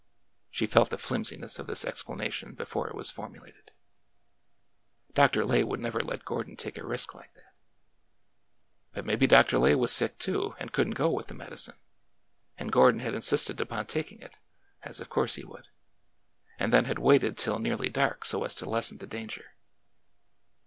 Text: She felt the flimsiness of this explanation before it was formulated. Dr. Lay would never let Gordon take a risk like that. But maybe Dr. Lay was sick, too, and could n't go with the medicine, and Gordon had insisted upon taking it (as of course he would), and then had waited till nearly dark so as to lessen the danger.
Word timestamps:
She 0.49 0.65
felt 0.65 0.89
the 0.89 0.97
flimsiness 0.97 1.59
of 1.59 1.67
this 1.67 1.85
explanation 1.85 2.55
before 2.55 2.87
it 2.87 2.95
was 2.95 3.11
formulated. 3.11 3.69
Dr. 5.13 5.45
Lay 5.45 5.63
would 5.63 5.79
never 5.79 5.99
let 5.99 6.25
Gordon 6.25 6.55
take 6.57 6.75
a 6.79 6.83
risk 6.83 7.13
like 7.13 7.31
that. 7.35 7.53
But 8.93 9.05
maybe 9.05 9.27
Dr. 9.27 9.59
Lay 9.59 9.75
was 9.75 9.91
sick, 9.93 10.17
too, 10.17 10.55
and 10.59 10.71
could 10.73 10.87
n't 10.87 10.95
go 10.95 11.11
with 11.11 11.27
the 11.27 11.35
medicine, 11.35 11.77
and 12.57 12.71
Gordon 12.71 13.01
had 13.01 13.13
insisted 13.13 13.61
upon 13.61 13.85
taking 13.85 14.19
it 14.23 14.41
(as 14.81 14.99
of 15.01 15.09
course 15.09 15.35
he 15.35 15.43
would), 15.45 15.67
and 16.57 16.73
then 16.73 16.85
had 16.85 16.97
waited 16.97 17.37
till 17.37 17.59
nearly 17.59 17.89
dark 17.89 18.25
so 18.25 18.43
as 18.43 18.55
to 18.55 18.65
lessen 18.67 18.97
the 18.97 19.05
danger. 19.05 19.53